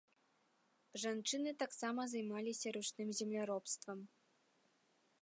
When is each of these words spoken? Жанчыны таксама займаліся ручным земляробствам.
Жанчыны 1.03 1.51
таксама 1.63 2.01
займаліся 2.15 2.67
ручным 2.79 3.09
земляробствам. 3.23 3.99